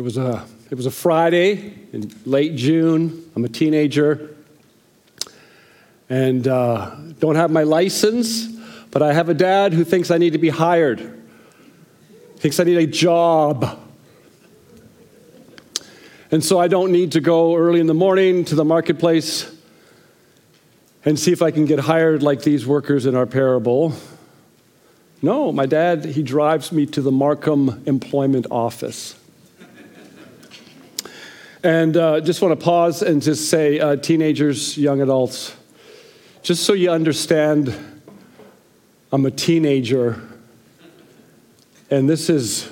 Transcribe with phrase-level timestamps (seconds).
[0.00, 3.30] It was a, it was a Friday in late June.
[3.36, 4.34] I'm a teenager
[6.08, 8.46] and uh, don't have my license,
[8.90, 11.22] but I have a dad who thinks I need to be hired,
[12.36, 13.78] thinks I need a job.
[16.30, 19.54] And so I don't need to go early in the morning to the marketplace
[21.04, 23.92] and see if I can get hired like these workers in our parable.
[25.20, 29.19] No, my dad, he drives me to the Markham Employment Office.
[31.62, 35.54] And uh, just want to pause and just say, uh, teenagers, young adults,
[36.42, 37.74] just so you understand,
[39.12, 40.20] I'm a teenager,
[41.90, 42.70] and this is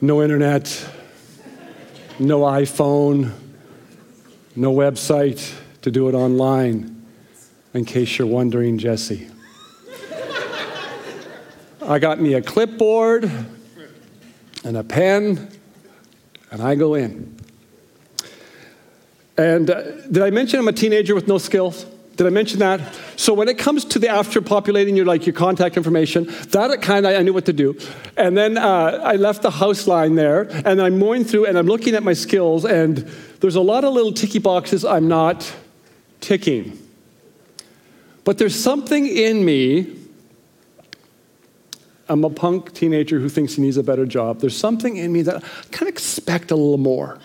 [0.00, 0.88] no internet,
[2.18, 3.32] no iPhone,
[4.56, 7.04] no website to do it online,
[7.74, 9.28] in case you're wondering, Jesse.
[11.82, 13.30] I got me a clipboard
[14.64, 15.59] and a pen,
[16.50, 17.36] and I go in.
[19.36, 21.86] And uh, did I mention I'm a teenager with no skills?
[22.16, 22.80] Did I mention that?
[23.16, 27.06] So when it comes to the after populating your like your contact information, that kind
[27.06, 27.78] of I knew what to do.
[28.16, 31.66] And then uh, I left the house line there, and I'm going through and I'm
[31.66, 32.98] looking at my skills, and
[33.40, 35.50] there's a lot of little ticky boxes I'm not
[36.20, 36.78] ticking.
[38.24, 39.99] But there's something in me
[42.10, 44.40] I'm a punk teenager who thinks he needs a better job.
[44.40, 47.18] There's something in me that I kind of expect a little more.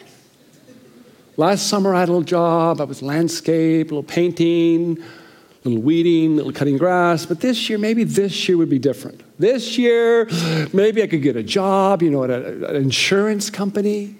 [1.37, 2.79] Last summer, I had a little job.
[2.79, 7.25] I was landscape, a little painting, a little weeding, a little cutting grass.
[7.25, 9.23] But this year, maybe this year would be different.
[9.39, 10.29] This year,
[10.71, 14.17] maybe I could get a job, you know, at a, an insurance company,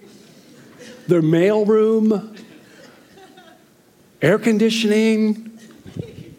[1.06, 2.36] their mail room,
[4.20, 5.56] air conditioning,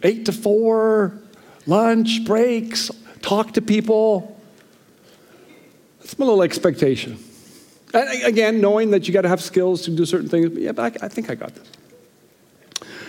[0.02, 1.18] eight to four,
[1.66, 2.90] lunch, breaks,
[3.28, 4.40] talk to people.
[6.00, 7.18] That's my little expectation.
[7.92, 10.72] And again, knowing that you got to have skills to do certain things, but yeah,
[10.72, 11.68] but I, I think I got this.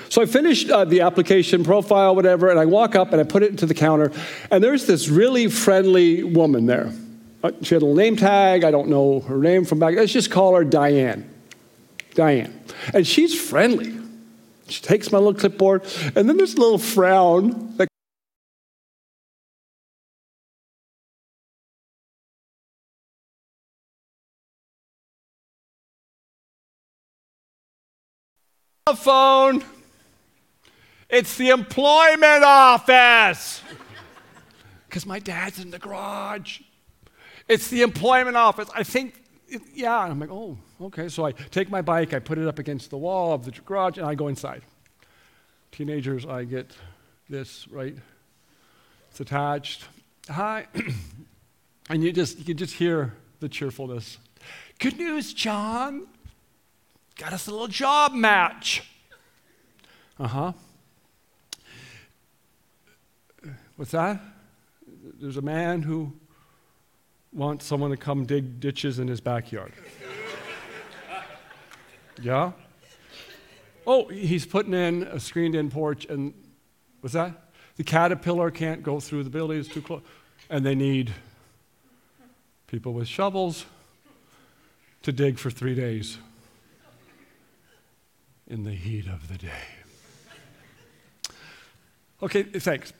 [0.09, 3.43] So I finished uh, the application profile, whatever, and I walk up and I put
[3.43, 4.11] it into the counter,
[4.49, 6.91] and there's this really friendly woman there.
[7.43, 8.63] Uh, she had a name tag.
[8.63, 9.95] I don't know her name from back.
[9.95, 11.29] Let's just call her Diane.
[12.15, 12.59] Diane.
[12.93, 13.95] And she's friendly.
[14.67, 15.83] She takes my little clipboard,
[16.15, 17.88] and then there's a little frown that
[28.95, 29.63] phone.
[31.09, 33.61] It's the employment office.
[34.87, 36.61] Because my dad's in the garage.
[37.47, 38.69] It's the employment office.
[38.75, 39.23] I think,
[39.73, 39.97] yeah.
[39.97, 41.09] I'm like, oh, okay.
[41.09, 43.97] So I take my bike, I put it up against the wall of the garage,
[43.97, 44.61] and I go inside.
[45.71, 46.71] Teenagers, I get
[47.27, 47.95] this, right?
[49.09, 49.85] It's attached.
[50.29, 50.67] Hi.
[51.89, 54.17] and you just you can just hear the cheerfulness.
[54.79, 56.07] Good news, John.
[57.19, 58.81] Got us a little job match.
[60.17, 60.53] Uh huh.
[63.75, 64.21] What's that?
[65.19, 66.13] There's a man who
[67.33, 69.73] wants someone to come dig ditches in his backyard.
[72.21, 72.53] yeah?
[73.85, 76.33] Oh, he's putting in a screened in porch, and
[77.01, 77.49] what's that?
[77.75, 80.03] The caterpillar can't go through the building, it's too close.
[80.49, 81.13] And they need
[82.67, 83.65] people with shovels
[85.01, 86.17] to dig for three days
[88.49, 89.63] in the heat of the day.
[92.21, 92.91] Okay, thanks.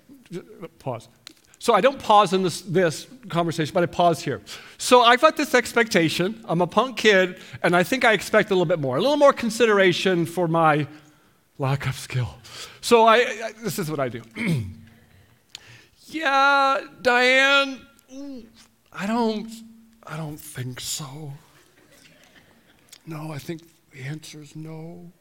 [0.77, 1.09] Pause.
[1.61, 4.41] So I don't pause in this, this conversation, but I pause here.
[4.77, 6.41] So I've got this expectation.
[6.47, 9.17] I'm a punk kid, and I think I expect a little bit more, a little
[9.17, 10.87] more consideration for my
[11.57, 12.37] lack of skill.
[12.79, 14.21] So I, I this is what I do.
[16.07, 17.81] yeah, Diane,
[18.93, 19.51] I don't,
[20.03, 21.33] I don't think so.
[23.05, 25.11] No, I think the answer is no.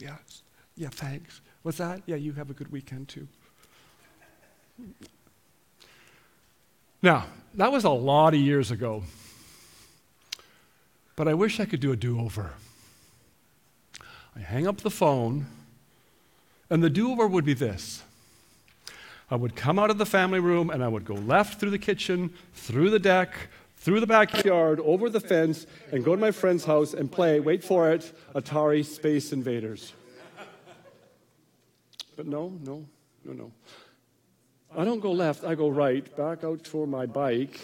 [0.00, 0.42] Yes.
[0.76, 1.40] Yeah, thanks.
[1.62, 2.02] What's that?
[2.06, 3.28] Yeah, you have a good weekend too.
[7.02, 9.04] Now, that was a lot of years ago.
[11.16, 12.52] But I wish I could do a do over.
[14.34, 15.46] I hang up the phone,
[16.70, 18.02] and the do over would be this
[19.30, 21.78] I would come out of the family room, and I would go left through the
[21.78, 23.48] kitchen, through the deck,
[23.80, 27.64] through the backyard, over the fence, and go to my friend's house and play, wait
[27.64, 29.94] for it, Atari Space Invaders.
[32.14, 32.84] But no, no,
[33.24, 33.52] no, no.
[34.76, 37.58] I don't go left, I go right, back out for my bike.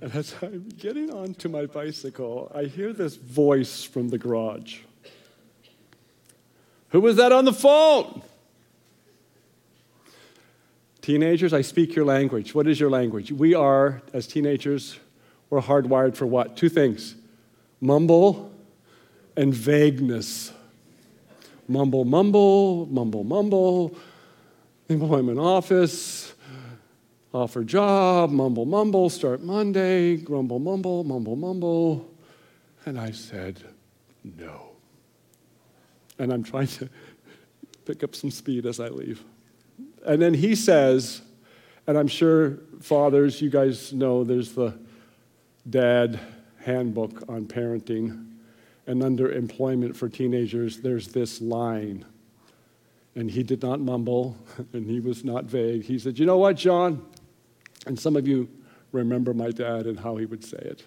[0.00, 4.80] And as I'm getting onto my bicycle, I hear this voice from the garage.
[6.88, 8.22] Who was that on the phone?
[11.02, 12.54] Teenagers, I speak your language.
[12.54, 13.32] What is your language?
[13.32, 15.00] We are, as teenagers,
[15.50, 16.56] we're hardwired for what?
[16.56, 17.16] Two things
[17.80, 18.52] mumble
[19.36, 20.52] and vagueness.
[21.66, 23.96] Mumble, mumble, mumble, mumble.
[24.88, 26.34] Employment office,
[27.32, 32.10] offer job, mumble, mumble, start Monday, grumble, mumble, mumble, mumble.
[32.84, 33.62] And I said,
[34.22, 34.70] no.
[36.18, 36.88] And I'm trying to
[37.86, 39.24] pick up some speed as I leave.
[40.04, 41.22] And then he says,
[41.86, 44.74] and I'm sure fathers, you guys know there's the
[45.68, 46.20] dad
[46.64, 48.26] handbook on parenting.
[48.86, 52.04] And under employment for teenagers, there's this line.
[53.14, 54.36] And he did not mumble
[54.72, 55.84] and he was not vague.
[55.84, 57.04] He said, You know what, John?
[57.86, 58.48] And some of you
[58.92, 60.84] remember my dad and how he would say it.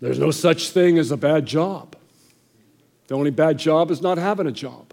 [0.00, 1.96] There's no such thing as a bad job.
[3.06, 4.91] The only bad job is not having a job.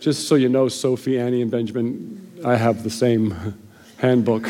[0.00, 3.34] Just so you know, Sophie, Annie, and Benjamin, I have the same
[3.96, 4.48] handbook.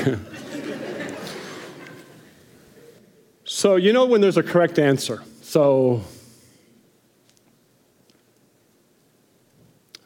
[3.45, 5.23] so, you know when there's a correct answer.
[5.41, 6.03] So,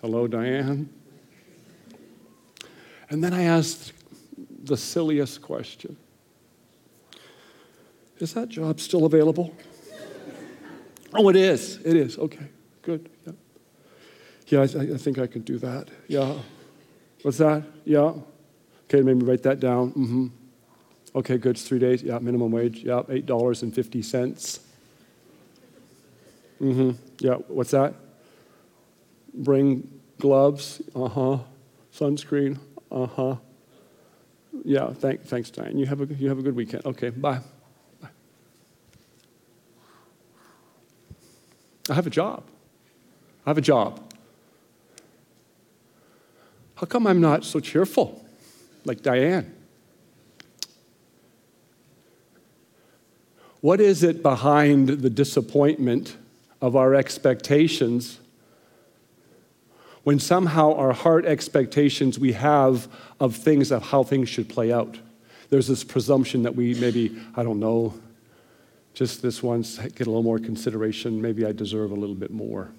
[0.00, 0.88] hello, Diane.
[3.10, 3.92] And then I asked
[4.62, 5.96] the silliest question
[8.20, 9.56] Is that job still available?
[11.12, 11.80] oh, it is.
[11.84, 12.16] It is.
[12.16, 12.46] Okay,
[12.82, 13.10] good.
[13.26, 13.32] Yeah.
[14.52, 15.88] Yeah, I, I think I can do that.
[16.08, 16.36] Yeah.
[17.22, 17.62] What's that?
[17.86, 18.12] Yeah.
[18.84, 19.92] Okay, maybe write that down.
[19.92, 20.26] Mm-hmm.
[21.16, 21.56] Okay, good.
[21.56, 22.02] It's three days.
[22.02, 22.80] Yeah, minimum wage.
[22.84, 24.60] Yeah, eight dollars and fifty cents.
[26.60, 26.90] Mm-hmm.
[27.20, 27.36] Yeah.
[27.48, 27.94] What's that?
[29.32, 29.88] Bring
[30.18, 30.82] gloves.
[30.94, 31.38] Uh huh.
[31.94, 32.58] Sunscreen.
[32.90, 33.36] Uh huh.
[34.66, 34.92] Yeah.
[34.92, 35.78] Thank, thanks, Diane.
[35.78, 36.84] You have a you have a good weekend.
[36.84, 37.08] Okay.
[37.08, 37.40] Bye.
[38.02, 38.08] Bye.
[41.88, 42.44] I have a job.
[43.46, 44.11] I have a job.
[46.82, 48.26] How come I'm not so cheerful
[48.84, 49.54] like Diane?
[53.60, 56.16] What is it behind the disappointment
[56.60, 58.18] of our expectations
[60.02, 62.88] when somehow our heart expectations we have
[63.20, 64.98] of things of how things should play out?
[65.50, 67.94] There's this presumption that we maybe, I don't know,
[68.92, 72.72] just this once get a little more consideration, maybe I deserve a little bit more.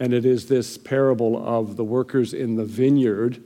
[0.00, 3.42] And it is this parable of the workers in the vineyard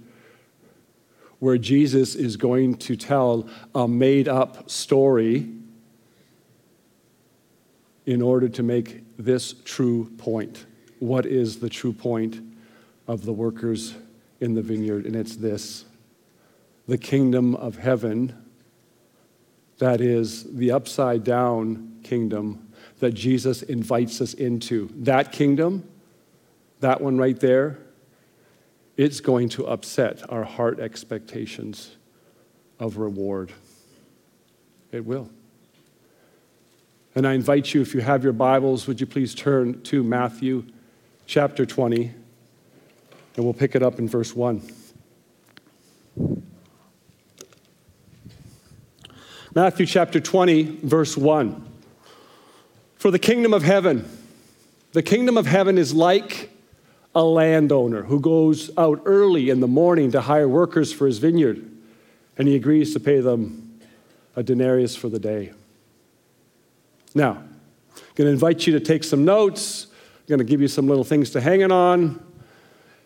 [1.38, 5.48] where Jesus is going to tell a made up story
[8.06, 10.66] in order to make this true point.
[10.98, 12.40] What is the true point
[13.06, 13.94] of the workers
[14.40, 15.06] in the vineyard?
[15.06, 15.84] And it's this
[16.88, 18.34] the kingdom of heaven,
[19.76, 24.88] that is the upside down kingdom that Jesus invites us into.
[24.94, 25.86] That kingdom
[26.80, 27.78] that one right there,
[28.96, 31.96] it's going to upset our heart expectations
[32.78, 33.52] of reward.
[34.92, 35.30] It will.
[37.14, 40.64] And I invite you, if you have your Bibles, would you please turn to Matthew
[41.26, 42.12] chapter 20,
[43.36, 44.62] and we'll pick it up in verse 1.
[49.54, 51.66] Matthew chapter 20, verse 1.
[52.96, 54.08] For the kingdom of heaven,
[54.92, 56.50] the kingdom of heaven is like
[57.18, 61.68] a landowner who goes out early in the morning to hire workers for his vineyard,
[62.36, 63.80] and he agrees to pay them
[64.36, 65.52] a denarius for the day.
[67.16, 69.88] Now, I'm going to invite you to take some notes.
[70.20, 72.24] I'm going to give you some little things to hang it on.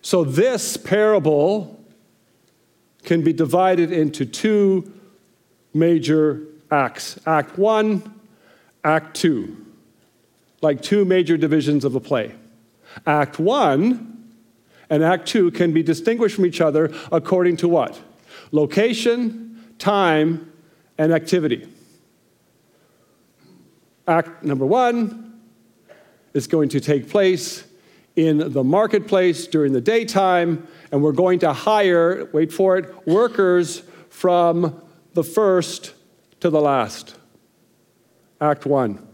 [0.02, 1.82] So, this parable
[3.04, 4.92] can be divided into two
[5.72, 8.20] major acts Act 1,
[8.84, 9.56] Act 2,
[10.60, 12.34] like two major divisions of a play.
[13.06, 14.11] Act 1
[14.92, 17.98] and Act 2 can be distinguished from each other according to what?
[18.50, 20.52] Location, time,
[20.98, 21.66] and activity.
[24.06, 25.40] Act number 1
[26.34, 27.64] is going to take place
[28.16, 33.82] in the marketplace during the daytime, and we're going to hire, wait for it, workers
[34.10, 34.82] from
[35.14, 35.94] the first
[36.40, 37.16] to the last.
[38.42, 39.08] Act 1.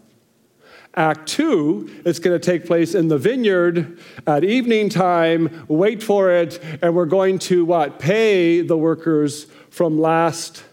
[0.98, 5.64] Act two, it's going to take place in the vineyard at evening time.
[5.68, 6.60] Wait for it.
[6.82, 8.00] And we're going to what?
[8.00, 10.64] Pay the workers from last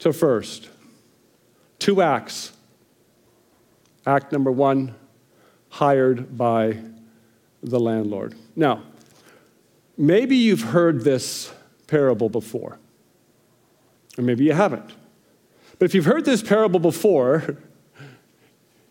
[0.00, 0.68] to first.
[1.78, 2.50] Two acts.
[4.04, 4.96] Act number one,
[5.68, 6.78] hired by
[7.62, 8.34] the landlord.
[8.56, 8.82] Now,
[9.96, 11.52] maybe you've heard this
[11.86, 12.80] parable before,
[14.18, 14.90] or maybe you haven't.
[15.78, 17.56] But if you've heard this parable before,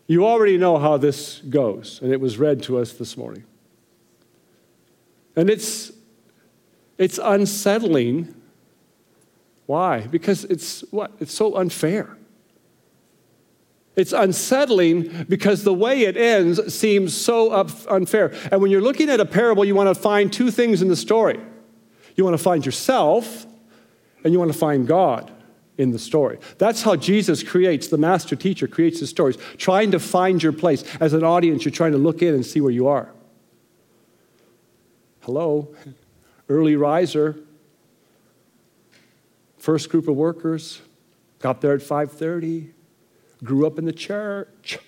[0.06, 3.44] you already know how this goes, and it was read to us this morning.
[5.36, 5.92] And it's,
[6.98, 8.34] it's unsettling
[9.66, 10.00] Why?
[10.00, 11.12] Because it's what?
[11.20, 12.16] It's so unfair.
[13.96, 17.52] It's unsettling because the way it ends seems so
[17.88, 18.34] unfair.
[18.50, 20.96] And when you're looking at a parable, you want to find two things in the
[20.96, 21.40] story.
[22.16, 23.46] You want to find yourself,
[24.22, 25.30] and you want to find God
[25.76, 26.38] in the story.
[26.58, 30.84] That's how Jesus creates, the master teacher creates the stories, trying to find your place.
[31.00, 33.10] As an audience, you're trying to look in and see where you are.
[35.20, 35.74] Hello,
[36.48, 37.36] early riser,
[39.58, 40.82] first group of workers,
[41.40, 42.70] got there at 5:30,
[43.42, 44.78] grew up in the church,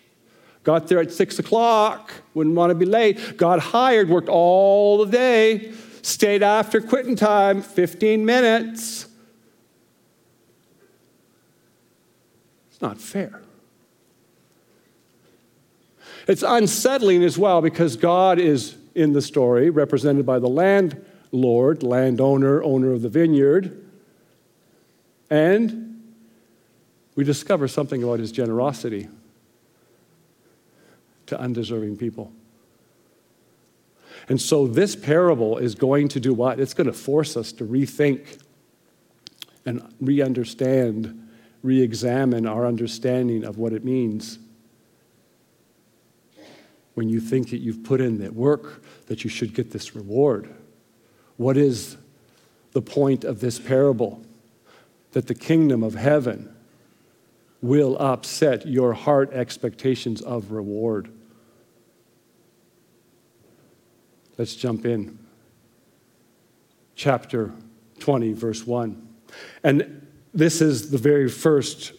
[0.63, 5.11] got there at six o'clock, wouldn't want to be late, got hired, worked all the
[5.11, 9.06] day, stayed after quitting time, 15 minutes
[12.77, 13.41] It's not fair.
[16.29, 22.63] It's unsettling as well because God is in the story, represented by the landlord, landowner,
[22.63, 23.83] owner of the vineyard.
[25.31, 26.03] And
[27.15, 29.09] we discover something about his generosity
[31.29, 32.31] to undeserving people.
[34.29, 36.61] And so this parable is going to do what?
[36.61, 38.43] It's going to force us to rethink
[39.65, 41.23] and re understand
[41.67, 44.39] re examine our understanding of what it means
[46.95, 50.49] when you think that you've put in that work, that you should get this reward.
[51.37, 51.97] What is
[52.73, 54.23] the point of this parable?
[55.13, 56.55] That the kingdom of heaven
[57.61, 61.11] will upset your heart expectations of reward.
[64.39, 65.19] Let's jump in.
[66.95, 67.53] Chapter
[67.99, 69.09] 20, verse 1.
[69.63, 70.06] And
[70.37, 71.93] this is the very first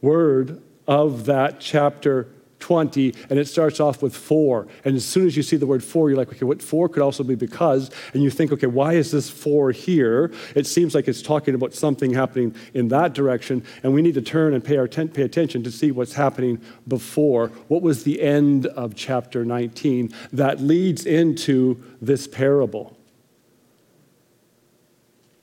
[0.00, 4.66] word of that chapter 20, and it starts off with for.
[4.86, 7.02] And as soon as you see the word for, you're like, okay, what for could
[7.02, 7.90] also be because?
[8.14, 10.32] And you think, okay, why is this for here?
[10.54, 14.22] It seems like it's talking about something happening in that direction, and we need to
[14.22, 16.58] turn and pay, our ten- pay attention to see what's happening
[16.88, 17.48] before.
[17.68, 22.96] What was the end of chapter 19 that leads into this parable?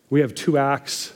[0.09, 1.13] We have two acts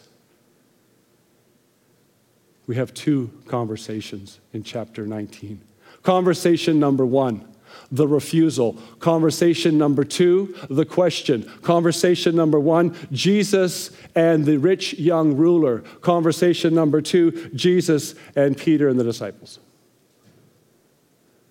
[2.67, 5.61] we have two conversations in chapter 19.
[6.03, 7.47] Conversation number one,
[7.91, 8.73] the refusal.
[8.99, 11.43] Conversation number two, the question.
[11.61, 15.79] Conversation number one, Jesus and the rich young ruler.
[16.01, 19.59] Conversation number two, Jesus and Peter and the disciples.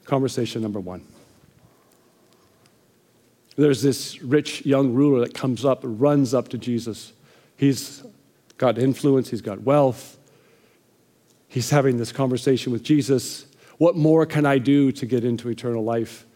[0.04, 1.04] Conversation number one.
[3.56, 7.12] There's this rich young ruler that comes up, runs up to Jesus.
[7.56, 8.02] He's
[8.58, 10.18] got influence, he's got wealth,
[11.54, 13.46] he's having this conversation with Jesus.
[13.78, 16.26] What more can I do to get into eternal life?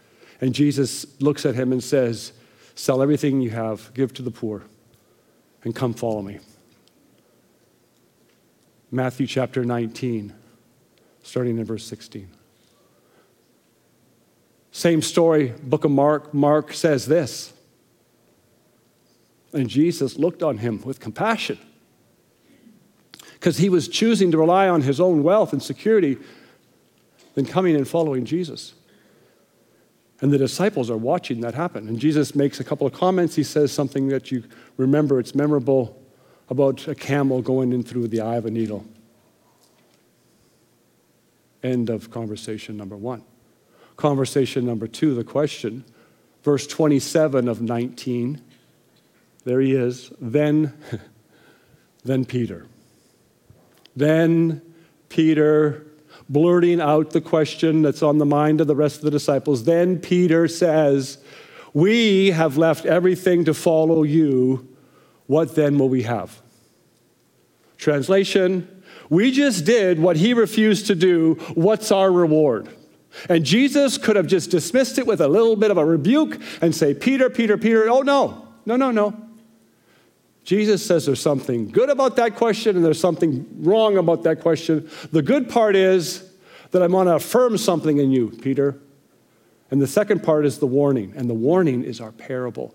[0.41, 2.33] And Jesus looks at him and says,
[2.77, 4.63] Sell everything you have, give to the poor,
[5.65, 6.39] and come follow me.
[8.93, 10.33] Matthew chapter 19,
[11.25, 12.29] starting in verse 16.
[14.71, 16.33] Same story, book of Mark.
[16.33, 17.53] Mark says this.
[19.53, 21.59] And Jesus looked on him with compassion
[23.38, 26.16] because he was choosing to rely on his own wealth and security
[27.35, 28.75] than coming and following Jesus.
[30.21, 31.87] And the disciples are watching that happen.
[31.87, 33.37] And Jesus makes a couple of comments.
[33.37, 34.42] He says something that you
[34.76, 36.02] remember, it's memorable
[36.50, 38.85] about a camel going in through the eye of a needle.
[41.62, 43.23] End of conversation number one.
[43.97, 45.85] Conversation number two, the question,
[46.42, 48.40] verse 27 of 19.
[49.45, 50.12] There he is.
[50.21, 50.76] Then,
[52.04, 52.66] then Peter.
[53.99, 54.62] Then
[55.09, 55.85] Peter,
[56.28, 59.99] blurting out the question that's on the mind of the rest of the disciples, then
[59.99, 61.19] Peter says,
[61.73, 64.69] We have left everything to follow you.
[65.26, 66.40] What then will we have?
[67.76, 71.35] Translation We just did what he refused to do.
[71.55, 72.69] What's our reward?
[73.28, 76.73] And Jesus could have just dismissed it with a little bit of a rebuke and
[76.73, 79.28] say, Peter, Peter, Peter, oh no, no, no, no.
[80.49, 84.88] Jesus says there's something good about that question and there's something wrong about that question.
[85.12, 86.26] The good part is
[86.71, 88.81] that I want to affirm something in you, Peter.
[89.71, 92.75] And the second part is the warning, and the warning is our parable.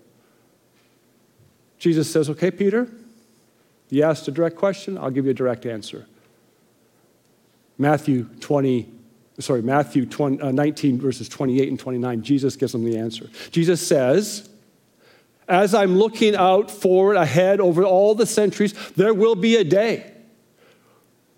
[1.76, 2.88] Jesus says, Okay, Peter,
[3.90, 6.06] you asked a direct question, I'll give you a direct answer.
[7.76, 8.88] Matthew 20,
[9.40, 13.28] sorry, Matthew 20, uh, 19, verses 28 and 29, Jesus gives them the answer.
[13.50, 14.48] Jesus says,
[15.48, 20.12] as I'm looking out forward ahead over all the centuries, there will be a day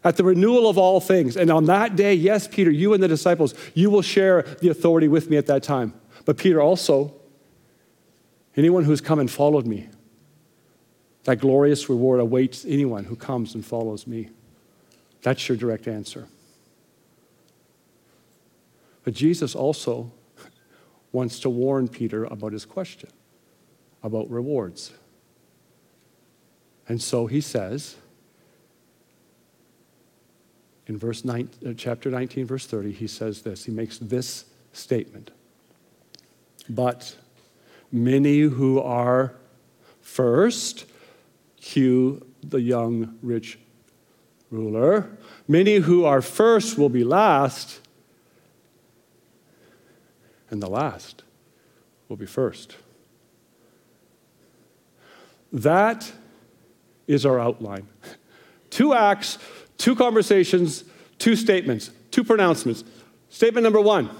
[0.04, 1.36] at the renewal of all things.
[1.36, 5.08] And on that day, yes, Peter, you and the disciples, you will share the authority
[5.08, 5.94] with me at that time.
[6.24, 7.14] But Peter, also,
[8.56, 9.88] anyone who's come and followed me,
[11.24, 14.30] That glorious reward awaits anyone who comes and follows me.
[15.22, 16.28] That's your direct answer.
[19.02, 20.12] But Jesus also
[21.10, 23.10] wants to warn Peter about his question
[24.02, 24.92] about rewards.
[26.88, 27.96] And so he says
[30.86, 33.64] in verse 9, uh, chapter 19, verse 30, he says this.
[33.64, 35.30] He makes this statement.
[36.68, 37.16] But
[37.90, 39.34] many who are
[40.00, 40.84] first,
[41.60, 43.58] cue the young rich
[44.50, 45.10] ruler,
[45.48, 47.80] many who are first will be last,
[50.50, 51.24] and the last
[52.08, 52.76] will be first.
[55.56, 56.12] That
[57.06, 57.88] is our outline.
[58.68, 59.38] Two acts,
[59.78, 60.84] two conversations,
[61.18, 62.84] two statements, two pronouncements.
[63.30, 64.10] Statement number one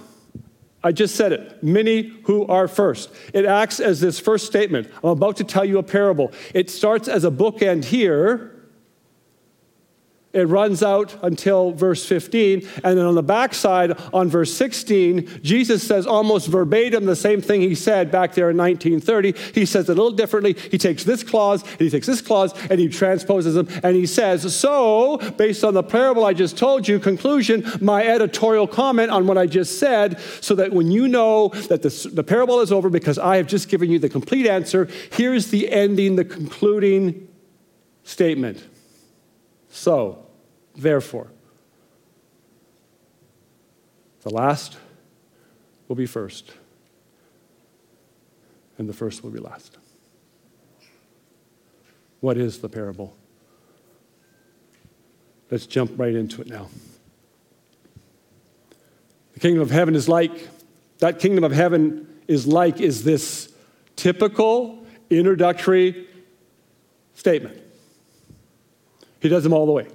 [0.83, 1.63] I just said it.
[1.63, 3.11] Many who are first.
[3.35, 4.89] It acts as this first statement.
[5.03, 6.33] I'm about to tell you a parable.
[6.55, 8.56] It starts as a bookend here
[10.37, 12.69] it runs out until verse 15.
[12.85, 17.63] And then on the backside, on verse 16, Jesus says almost verbatim the same thing
[17.63, 19.35] he said back there in 1930.
[19.55, 20.55] He says it a little differently.
[20.71, 23.67] He takes this clause and he takes this clause and he transposes them.
[23.83, 28.67] And he says, So, based on the parable I just told you, conclusion, my editorial
[28.67, 32.61] comment on what I just said, so that when you know that the, the parable
[32.61, 36.25] is over because I have just given you the complete answer, here's the ending, the
[36.27, 37.29] concluding
[38.03, 38.63] statement.
[39.71, 40.26] So,
[40.77, 41.29] Therefore,
[44.23, 44.77] the last
[45.89, 46.53] will be first,
[48.77, 49.79] and the first will be last.
[52.21, 53.17] What is the parable?
[55.51, 56.69] Let's jump right into it now.
[59.35, 60.49] The kingdom of heaven is like,
[60.99, 63.53] that kingdom of heaven is like, is this
[63.95, 66.09] typical introductory
[67.15, 67.61] statement.
[69.21, 69.87] He does them all the way.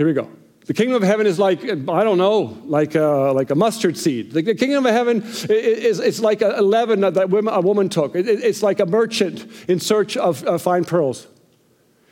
[0.00, 0.30] Here we go.
[0.64, 4.32] The kingdom of heaven is like, I don't know, like a, like a mustard seed.
[4.32, 8.12] The, kingdom of heaven is it's like a leaven that a woman took.
[8.14, 11.26] it's like a merchant in search of uh, fine pearls.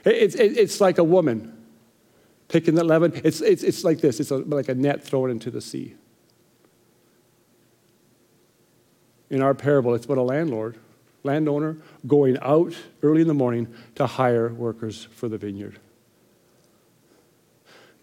[0.04, 1.56] it's, it's like a woman
[2.48, 3.18] taking the leaven.
[3.24, 5.94] It's, it's, it's like this it's a, like a net thrown into the sea.
[9.30, 10.76] In our parable, it's about a landlord,
[11.22, 15.80] landowner, going out early in the morning to hire workers for the vineyard.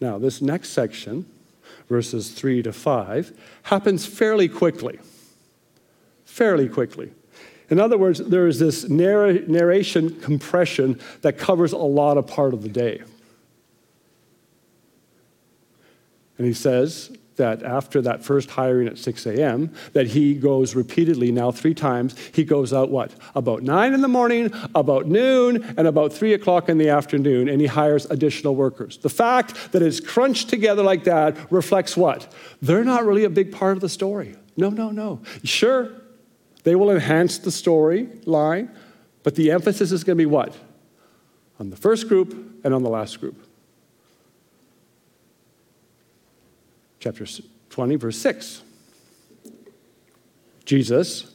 [0.01, 1.25] Now, this next section,
[1.87, 3.31] verses 3 to 5,
[3.63, 4.99] happens fairly quickly.
[6.25, 7.11] Fairly quickly.
[7.69, 12.61] In other words, there is this narration compression that covers a lot of part of
[12.61, 13.01] the day.
[16.37, 21.31] And he says, that after that first hiring at 6 a.m., that he goes repeatedly,
[21.31, 23.11] now three times, he goes out what?
[23.35, 27.61] About 9 in the morning, about noon, and about 3 o'clock in the afternoon, and
[27.61, 28.97] he hires additional workers.
[28.97, 32.31] The fact that it's crunched together like that reflects what?
[32.61, 34.35] They're not really a big part of the story.
[34.57, 35.21] No, no, no.
[35.43, 35.91] Sure,
[36.63, 38.71] they will enhance the story line,
[39.23, 40.55] but the emphasis is going to be what?
[41.59, 43.44] On the first group and on the last group.
[47.05, 47.27] Chapter
[47.69, 48.63] 20, verse 6.
[50.65, 51.31] Jesus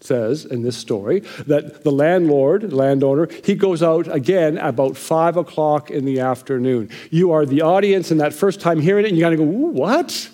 [0.00, 5.88] says in this story that the landlord, landowner, he goes out again about five o'clock
[5.88, 6.90] in the afternoon.
[7.12, 10.30] You are the audience and that first time hearing it, and you gotta go, what?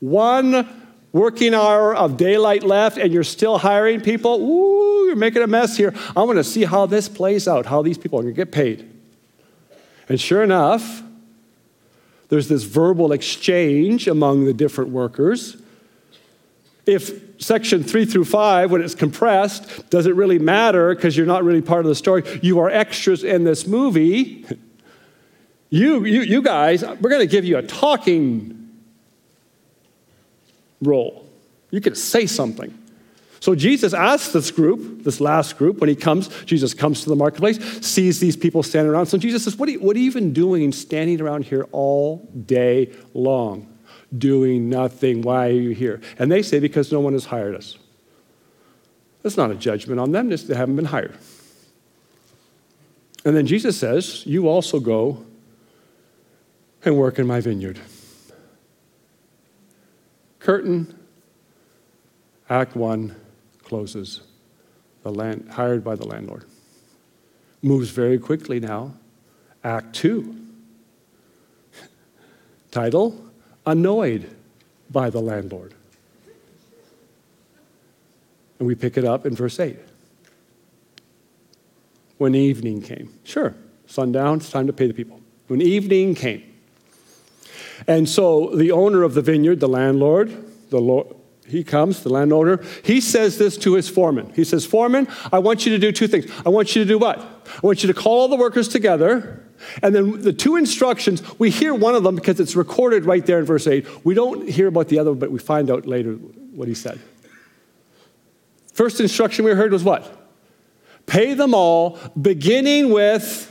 [0.00, 0.68] One
[1.12, 4.34] working hour of daylight left, and you're still hiring people?
[4.34, 5.94] Ooh, you're making a mess here.
[6.14, 8.52] I want to see how this plays out, how these people are going to get
[8.52, 8.86] paid.
[10.10, 11.03] And sure enough,
[12.34, 15.56] there's this verbal exchange among the different workers.
[16.84, 21.62] If section three through five, when it's compressed, doesn't really matter because you're not really
[21.62, 24.44] part of the story, you are extras in this movie.
[25.70, 28.70] You, you, you guys, we're going to give you a talking
[30.80, 31.26] role.
[31.72, 32.78] You can say something.
[33.44, 37.14] So Jesus asks this group, this last group, when he comes, Jesus comes to the
[37.14, 39.04] marketplace, sees these people standing around.
[39.04, 42.26] So Jesus says, What are you, what are you even doing standing around here all
[42.46, 43.70] day long?
[44.16, 45.20] Doing nothing.
[45.20, 46.00] Why are you here?
[46.18, 47.76] And they say, Because no one has hired us.
[49.22, 51.14] That's not a judgment on them, they haven't been hired.
[53.26, 55.22] And then Jesus says, You also go
[56.82, 57.78] and work in my vineyard.
[60.38, 60.98] Curtain,
[62.48, 63.16] Act 1,
[63.74, 64.20] closes,
[65.02, 66.44] the land, hired by the landlord.
[67.60, 68.94] Moves very quickly now.
[69.64, 70.36] Act two.
[72.70, 73.20] Title
[73.66, 74.30] Annoyed
[74.90, 75.74] by the landlord.
[78.60, 79.76] And we pick it up in verse 8.
[82.18, 83.12] when evening came.
[83.24, 83.56] Sure,
[83.86, 85.18] sundown, it's time to pay the people.
[85.48, 86.44] When evening came.
[87.88, 90.30] And so the owner of the vineyard, the landlord,
[90.70, 91.08] the Lord,
[91.46, 94.32] he comes, the landowner, he says this to his foreman.
[94.34, 96.30] He says, Foreman, I want you to do two things.
[96.44, 97.18] I want you to do what?
[97.18, 99.44] I want you to call all the workers together.
[99.82, 103.38] And then the two instructions, we hear one of them because it's recorded right there
[103.38, 104.04] in verse 8.
[104.04, 106.98] We don't hear about the other, but we find out later what he said.
[108.72, 110.28] First instruction we heard was what?
[111.06, 113.50] Pay them all, beginning with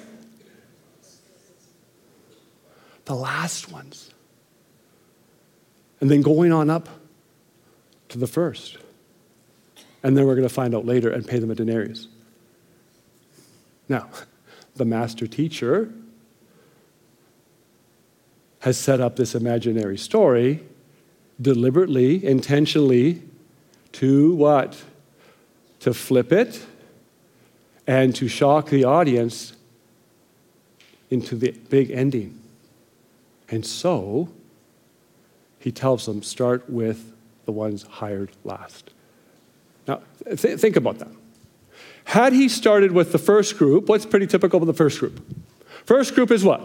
[3.06, 4.10] the last ones.
[6.02, 6.90] And then going on up
[8.14, 8.78] to the first.
[10.04, 12.08] And then we're going to find out later and pay them a denarius.
[13.90, 14.10] Now,
[14.76, 15.92] the master teacher
[18.60, 20.64] has set up this imaginary story
[21.42, 23.22] deliberately, intentionally,
[23.94, 24.82] to what?
[25.82, 26.66] To flip it
[27.86, 29.54] and to shock the audience
[31.10, 32.40] into the big ending.
[33.50, 34.30] And so,
[35.60, 37.13] he tells them start with
[37.46, 38.94] the ones hired last.
[39.88, 41.12] Now, th- think about that.
[42.06, 45.24] Had he started with the first group, what's pretty typical of the first group?
[45.86, 46.62] First group is what?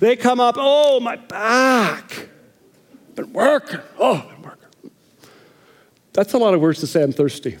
[0.00, 2.28] They come up, oh, my back.
[3.14, 3.80] Been working.
[3.98, 4.90] Oh, been working.
[6.12, 7.58] That's a lot of words to say I'm thirsty.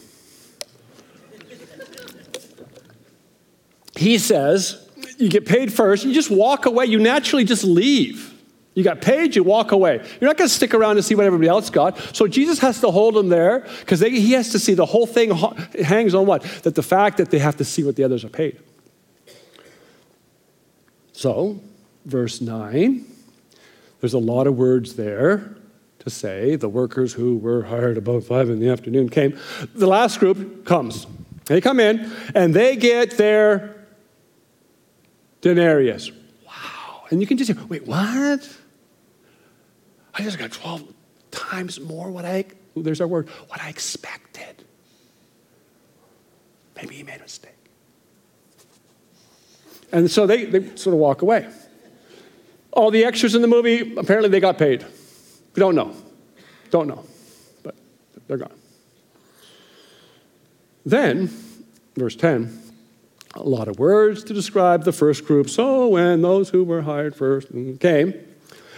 [3.96, 4.88] he says,
[5.18, 8.31] you get paid first, you just walk away, you naturally just leave.
[8.74, 9.96] You got paid, you walk away.
[10.20, 11.98] You're not going to stick around to see what everybody else got.
[12.16, 15.30] So Jesus has to hold them there because he has to see the whole thing
[15.82, 16.42] hangs on what?
[16.62, 18.58] That the fact that they have to see what the others are paid.
[21.12, 21.60] So,
[22.06, 23.04] verse 9,
[24.00, 25.54] there's a lot of words there
[25.98, 29.38] to say the workers who were hired about five in the afternoon came.
[29.74, 31.06] The last group comes.
[31.44, 33.76] They come in and they get their
[35.42, 36.10] denarius.
[36.46, 37.04] Wow.
[37.10, 38.48] And you can just say, wait, what?
[40.14, 40.92] I just got 12
[41.30, 42.44] times more what I,
[42.76, 44.64] there's our word, what I expected.
[46.76, 47.50] Maybe he made a mistake.
[49.92, 51.48] And so they, they sort of walk away.
[52.72, 54.84] All the extras in the movie, apparently they got paid.
[55.54, 55.94] We don't know.
[56.70, 57.04] Don't know.
[57.62, 57.74] But
[58.26, 58.58] they're gone.
[60.84, 61.30] Then,
[61.94, 62.58] verse 10,
[63.34, 65.48] a lot of words to describe the first group.
[65.48, 67.48] So when those who were hired first
[67.80, 68.14] came,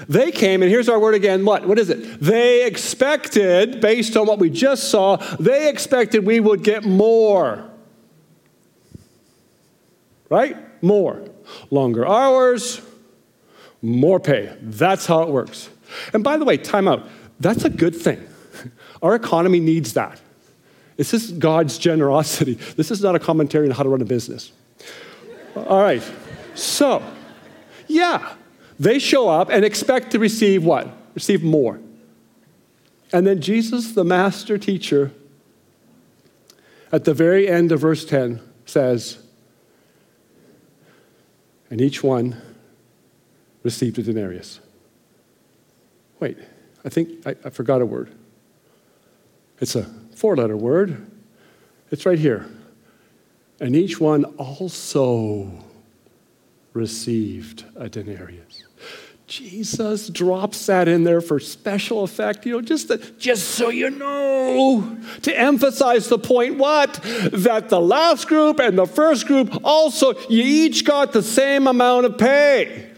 [0.08, 1.44] they came, and here's our word again.
[1.44, 1.66] What?
[1.66, 2.20] What is it?
[2.20, 7.70] They expected, based on what we just saw, they expected we would get more.
[10.28, 10.56] Right?
[10.82, 11.28] More.
[11.70, 12.80] Longer hours,
[13.82, 14.56] more pay.
[14.60, 15.68] That's how it works.
[16.12, 17.06] And by the way, time out.
[17.38, 18.26] That's a good thing.
[19.02, 20.20] Our economy needs that.
[20.96, 22.54] This is God's generosity.
[22.54, 24.52] This is not a commentary on how to run a business.
[25.56, 26.02] All right.
[26.54, 27.02] So,
[27.86, 28.34] yeah,
[28.78, 30.88] they show up and expect to receive what?
[31.14, 31.80] Receive more.
[33.12, 35.12] And then Jesus, the master teacher,
[36.90, 39.18] at the very end of verse 10 says,
[41.70, 42.40] and each one
[43.62, 44.60] received a denarius.
[46.20, 46.38] Wait,
[46.84, 48.12] I think I, I forgot a word.
[49.60, 49.84] It's a
[50.14, 51.10] four letter word.
[51.90, 52.46] It's right here.
[53.60, 55.50] And each one also
[56.74, 58.64] received a denarius.
[59.26, 64.98] Jesus drops that in there for special effect, you know, just, just so you know,
[65.22, 66.92] to emphasize the point what?
[67.32, 72.04] That the last group and the first group also, you each got the same amount
[72.04, 72.90] of pay.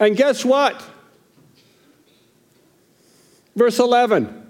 [0.00, 0.82] And guess what?
[3.54, 4.47] Verse 11.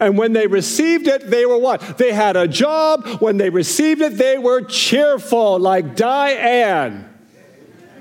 [0.00, 1.98] And when they received it, they were what?
[1.98, 3.06] They had a job.
[3.20, 7.08] When they received it, they were cheerful, like Diane,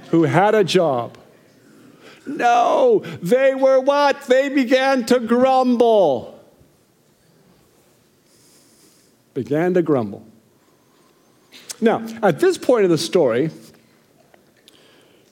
[0.10, 1.18] who had a job.
[2.26, 4.22] No, they were what?
[4.24, 6.40] They began to grumble.
[9.34, 10.26] Began to grumble.
[11.82, 13.50] Now, at this point of the story,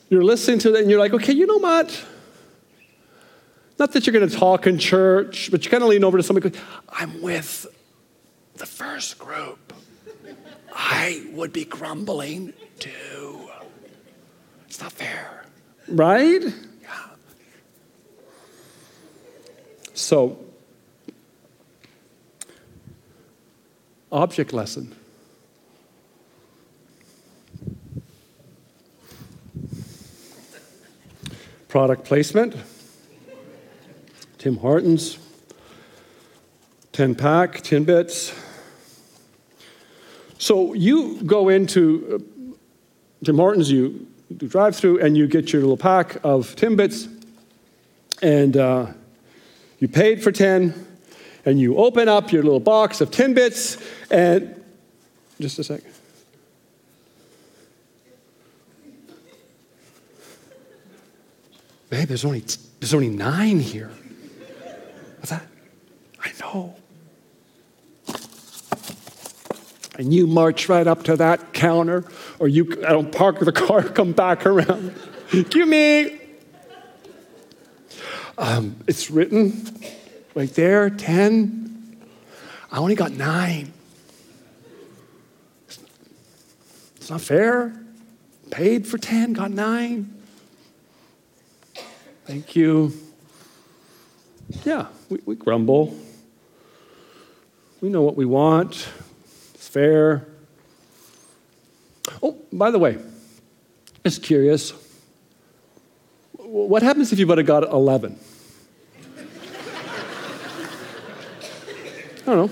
[0.10, 2.06] you're listening to it and you're like, okay, you know what?
[3.82, 6.22] Not that you're going to talk in church, but you kind of lean over to
[6.22, 6.56] somebody,
[6.88, 7.66] I'm with
[8.58, 9.74] the first group.
[10.72, 13.50] I would be grumbling too.
[14.68, 15.46] It's not fair.
[15.88, 16.44] Right?
[16.44, 16.90] Yeah.
[19.96, 20.38] So,
[24.12, 24.96] object lesson.
[31.68, 32.56] Product placement.
[34.42, 35.20] Tim Hortons,
[36.94, 38.34] 10 pack, 10 bits.
[40.40, 42.16] So you go into
[42.50, 42.56] uh,
[43.24, 47.08] Tim Hortons, you do drive through, and you get your little pack of Timbits,
[48.24, 48.88] and uh,
[49.78, 50.88] you paid for 10,
[51.46, 54.60] and you open up your little box of Timbits, and
[55.40, 55.94] just a second.
[61.92, 62.44] Babe, there's only,
[62.80, 63.92] there's only nine here.
[65.22, 65.44] What's that?
[66.20, 66.76] I know.
[70.00, 72.06] And you march right up to that counter,
[72.40, 74.96] or you I don't park the car, come back around.
[75.52, 76.20] Give me.
[78.36, 79.72] Um, it's written
[80.34, 81.98] right there 10.
[82.72, 83.72] I only got nine.
[86.96, 87.80] It's not fair.
[88.50, 90.16] Paid for 10, got nine.
[92.26, 92.92] Thank you.
[94.66, 95.98] Yeah, we, we grumble.
[97.82, 98.88] We know what we want.
[99.56, 100.28] It's fair.
[102.22, 103.00] Oh, by the way,
[104.04, 104.74] just curious.
[106.34, 108.20] What happens if you would have got 11?
[112.22, 112.50] I don't know.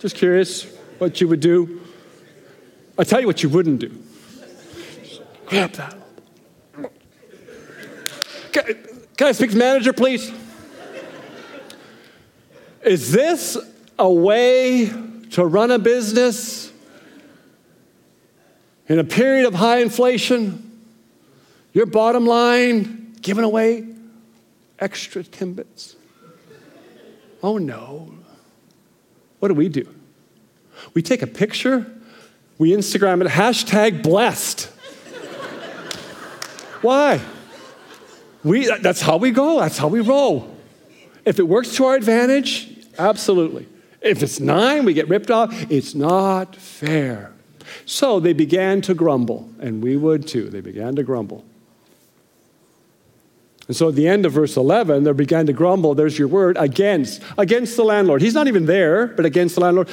[0.00, 0.64] Just curious
[0.98, 1.80] what you would do.
[2.98, 3.96] I'll tell you what you wouldn't do.
[5.46, 5.97] grab that.
[8.62, 8.76] Can,
[9.16, 10.32] can I speak to the manager, please?
[12.84, 13.56] Is this
[13.98, 14.90] a way
[15.30, 16.72] to run a business
[18.88, 20.80] in a period of high inflation?
[21.72, 23.86] Your bottom line, giving away
[24.78, 25.94] extra Timbits?
[27.42, 28.12] Oh no.
[29.38, 29.86] What do we do?
[30.94, 31.86] We take a picture,
[32.56, 34.64] we Instagram it, hashtag blessed.
[36.82, 37.20] Why?
[38.44, 40.56] We, that's how we go, that's how we roll.
[41.24, 43.66] If it works to our advantage, absolutely.
[44.00, 45.52] If it's nine, we get ripped off.
[45.70, 47.32] It's not fair.
[47.84, 50.48] So they began to grumble, and we would too.
[50.48, 51.44] They began to grumble.
[53.66, 56.56] And so at the end of verse 11, they began to grumble, there's your word,
[56.58, 58.22] against, against the landlord.
[58.22, 59.90] He's not even there, but against the landlord,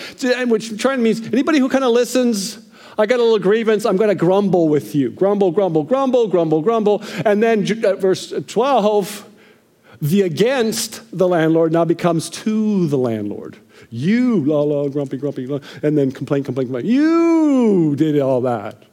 [0.47, 2.64] which trying means anybody who kind of listens,
[2.97, 5.09] I got a little grievance, I'm going to grumble with you.
[5.09, 7.03] Grumble, grumble, grumble, grumble, grumble.
[7.25, 9.29] And then uh, verse 12,
[10.01, 13.57] the against the landlord now becomes to the landlord.
[13.89, 16.85] You, la la, grumpy, grumpy, la, and then complain, complain, complain.
[16.85, 18.83] You did all that.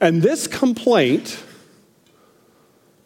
[0.00, 1.42] And this complaint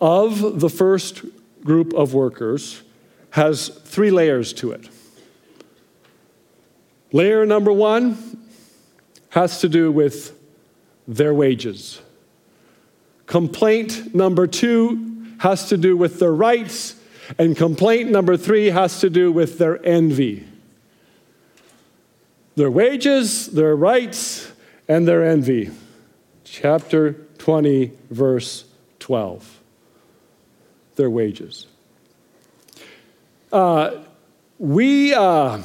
[0.00, 1.22] of the first
[1.62, 2.82] group of workers
[3.30, 4.88] has three layers to it.
[7.12, 8.47] Layer number one
[9.38, 10.36] has to do with
[11.06, 12.00] their wages.
[13.26, 16.96] Complaint number two has to do with their rights,
[17.38, 20.44] and complaint number three has to do with their envy.
[22.56, 24.50] Their wages, their rights,
[24.88, 25.70] and their envy.
[26.42, 28.64] Chapter 20, verse
[28.98, 29.60] 12
[30.96, 31.68] their wages.
[33.52, 34.02] Uh,
[34.58, 35.62] we, uh,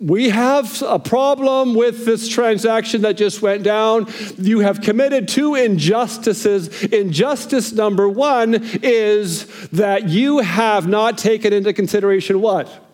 [0.00, 4.06] we have a problem with this transaction that just went down.
[4.38, 6.84] You have committed two injustices.
[6.84, 12.86] Injustice number one is that you have not taken into consideration what?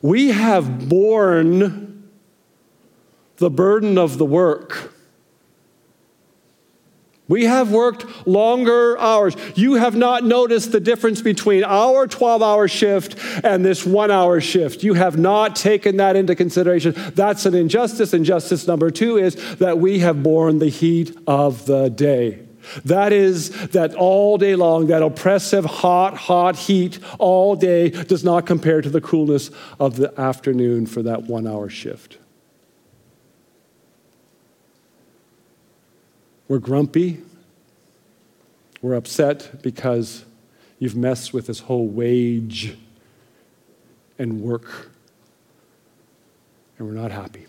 [0.00, 2.08] We have borne
[3.38, 4.94] the burden of the work.
[7.30, 9.36] We have worked longer hours.
[9.54, 13.14] You have not noticed the difference between our 12 hour shift
[13.44, 14.82] and this one hour shift.
[14.82, 16.92] You have not taken that into consideration.
[17.14, 18.12] That's an injustice.
[18.12, 22.40] Injustice number two is that we have borne the heat of the day.
[22.84, 28.44] That is, that all day long, that oppressive, hot, hot heat all day does not
[28.44, 32.18] compare to the coolness of the afternoon for that one hour shift.
[36.50, 37.22] We're grumpy.
[38.82, 40.24] We're upset because
[40.80, 42.76] you've messed with this whole wage
[44.18, 44.90] and work,
[46.76, 47.46] and we're not happy.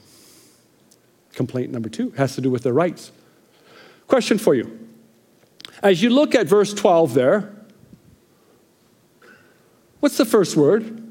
[1.33, 3.11] Complaint number two has to do with their rights.
[4.05, 4.87] Question for you.
[5.81, 7.55] As you look at verse 12 there,
[9.99, 11.01] what's the first word?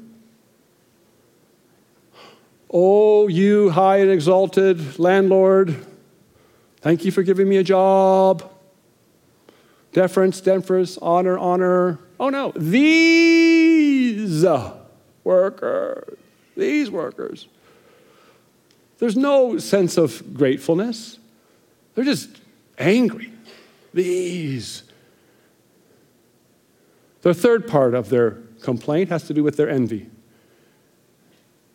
[2.73, 5.75] Oh, you high and exalted landlord,
[6.81, 8.49] Thank you for giving me a job.
[9.93, 11.99] Deference, deference, honor, honor.
[12.19, 14.45] Oh no, these
[15.23, 16.17] workers,
[16.55, 17.47] these workers.
[18.99, 21.17] There's no sense of gratefulness.
[21.95, 22.29] They're just
[22.77, 23.33] angry.
[23.93, 24.83] These.
[27.21, 30.09] The third part of their complaint has to do with their envy.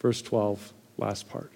[0.00, 1.52] Verse 12, last part.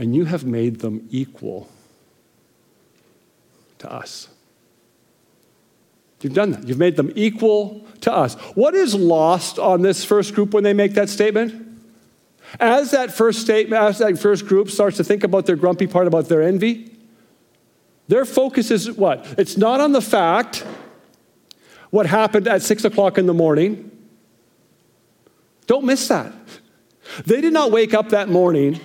[0.00, 1.68] And you have made them equal
[3.76, 4.28] to us.
[6.22, 6.66] You've done that.
[6.66, 8.32] You've made them equal to us.
[8.54, 11.82] What is lost on this first group when they make that statement?
[12.58, 16.06] As that first statement, as that first group starts to think about their grumpy part
[16.06, 16.96] about their envy,
[18.08, 19.26] their focus is what?
[19.36, 20.64] It's not on the fact
[21.90, 23.90] what happened at six o'clock in the morning.
[25.66, 26.32] Don't miss that.
[27.26, 28.80] They did not wake up that morning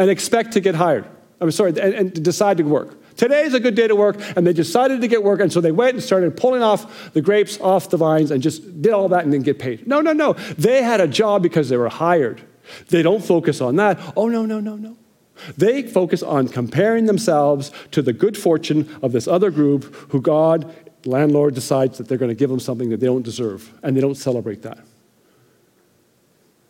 [0.00, 1.04] and expect to get hired.
[1.42, 2.96] I'm sorry, and, and decide to work.
[3.16, 5.60] Today is a good day to work, and they decided to get work, and so
[5.60, 9.10] they went and started pulling off the grapes off the vines and just did all
[9.10, 9.86] that and then get paid.
[9.86, 10.32] No, no, no.
[10.32, 12.40] They had a job because they were hired.
[12.88, 13.98] They don't focus on that.
[14.16, 14.96] Oh, no, no, no, no.
[15.58, 20.74] They focus on comparing themselves to the good fortune of this other group who God,
[21.04, 24.00] landlord, decides that they're going to give them something that they don't deserve, and they
[24.00, 24.78] don't celebrate that.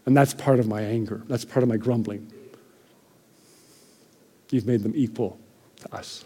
[0.04, 1.22] And that's part of my anger.
[1.28, 2.32] That's part of my grumbling.
[4.50, 5.38] You've made them equal
[5.76, 6.24] to us.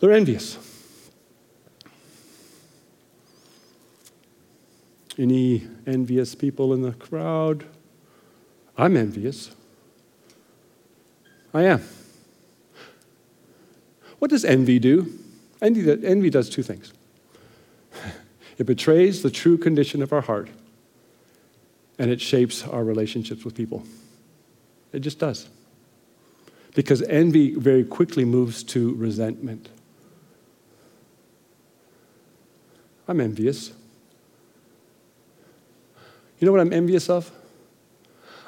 [0.00, 0.58] They're envious.
[5.18, 7.64] Any envious people in the crowd?
[8.76, 9.50] I'm envious.
[11.52, 11.82] I am.
[14.20, 15.12] What does envy do?
[15.60, 16.92] Envy, envy does two things
[18.58, 20.48] it betrays the true condition of our heart,
[21.98, 23.84] and it shapes our relationships with people.
[24.92, 25.48] It just does.
[26.74, 29.68] Because envy very quickly moves to resentment.
[33.08, 33.72] I'm envious.
[36.38, 37.32] You know what I'm envious of?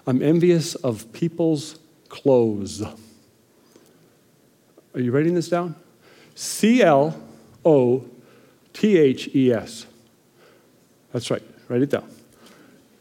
[0.06, 2.82] I'm envious of people's clothes.
[4.94, 5.74] Are you writing this down?
[6.34, 7.20] C L
[7.64, 8.04] O
[8.72, 9.86] T H E S.
[11.12, 12.08] That's right, write it down.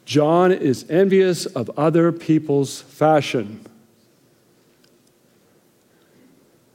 [0.09, 3.63] John is envious of other people's fashion,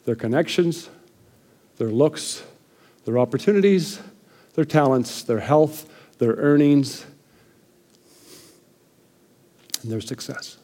[0.05, 0.89] their connections,
[1.77, 2.45] their looks,
[3.05, 3.99] their opportunities,
[4.55, 7.07] their talents, their health, their earnings,
[9.83, 10.59] and their success.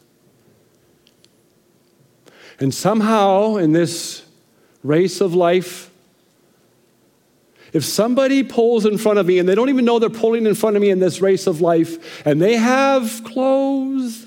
[2.57, 4.23] And somehow, in this
[4.81, 5.90] race of life,
[7.73, 10.55] if somebody pulls in front of me and they don't even know they're pulling in
[10.55, 14.25] front of me in this race of life, and they have clothes,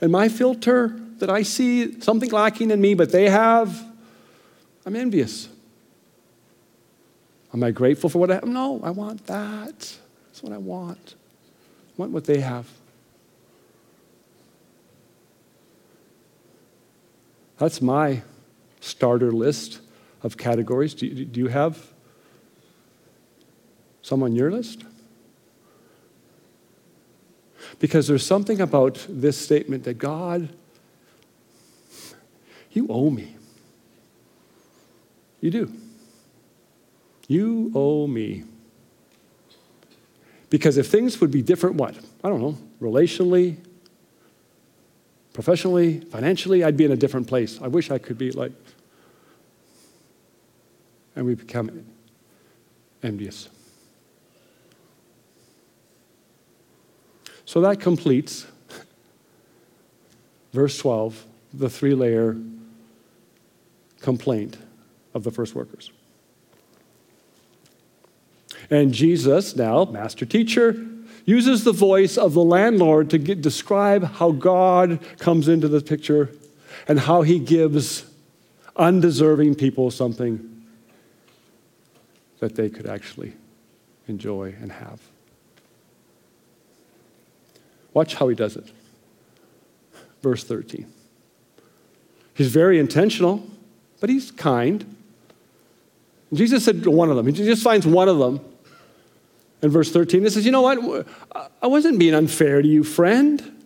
[0.00, 3.84] and my filter that I see something lacking in me, but they have,
[4.86, 5.48] I'm envious.
[7.52, 8.44] Am I grateful for what I have?
[8.44, 9.78] No, I want that.
[9.78, 11.14] That's what I want.
[11.90, 12.66] I want what they have.
[17.58, 18.22] That's my
[18.80, 19.80] starter list
[20.22, 20.94] of categories.
[20.94, 21.89] Do you, do you have
[24.02, 24.84] some on your list?
[27.78, 30.48] Because there's something about this statement that God,
[32.72, 33.36] you owe me.
[35.40, 35.72] You do.
[37.28, 38.44] You owe me.
[40.50, 41.96] Because if things would be different, what?
[42.24, 43.56] I don't know, relationally,
[45.32, 47.60] professionally, financially, I'd be in a different place.
[47.62, 48.52] I wish I could be like.
[51.16, 51.86] And we become
[53.02, 53.48] envious.
[57.50, 58.46] So that completes
[60.52, 62.36] verse 12, the three layer
[64.00, 64.56] complaint
[65.14, 65.90] of the first workers.
[68.70, 70.76] And Jesus, now master teacher,
[71.24, 76.30] uses the voice of the landlord to get, describe how God comes into the picture
[76.86, 78.08] and how he gives
[78.76, 80.66] undeserving people something
[82.38, 83.32] that they could actually
[84.06, 85.09] enjoy and have.
[87.92, 88.66] Watch how he does it.
[90.22, 90.86] Verse 13.
[92.34, 93.46] He's very intentional,
[94.00, 94.96] but he's kind.
[96.32, 97.26] Jesus said to one of them.
[97.26, 98.40] He just finds one of them
[99.62, 100.22] in verse 13.
[100.22, 101.06] he says, You know what?
[101.60, 103.56] I wasn't being unfair to you, friend.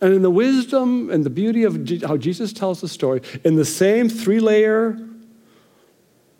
[0.00, 3.64] And in the wisdom and the beauty of how Jesus tells the story, in the
[3.64, 4.98] same three layer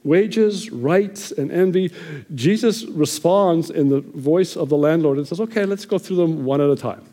[0.04, 1.92] wages, rights, and envy,
[2.34, 6.44] Jesus responds in the voice of the landlord and says, Okay, let's go through them
[6.44, 7.04] one at a time.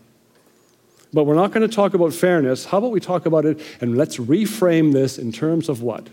[1.12, 2.66] But we're not going to talk about fairness.
[2.66, 6.08] How about we talk about it and let's reframe this in terms of what?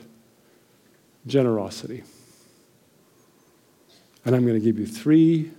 [1.27, 2.03] Generosity.
[4.25, 5.51] And I'm going to give you three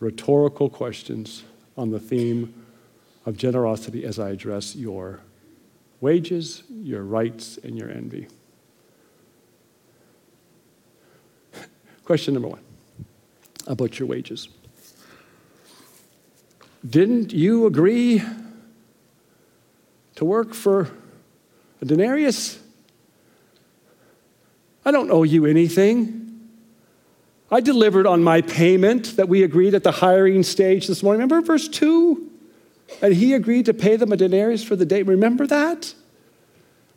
[0.00, 1.42] rhetorical questions
[1.76, 2.64] on the theme
[3.26, 5.20] of generosity as I address your
[6.00, 8.28] wages, your rights, and your envy.
[12.08, 12.62] Question number one
[13.66, 14.48] about your wages.
[16.88, 18.22] Didn't you agree
[20.14, 20.88] to work for
[21.82, 22.60] a denarius?
[24.86, 26.48] I don't owe you anything.
[27.50, 31.20] I delivered on my payment that we agreed at the hiring stage this morning.
[31.20, 32.26] Remember verse 2?
[33.02, 35.02] And he agreed to pay them a denarius for the day.
[35.02, 35.92] Remember that?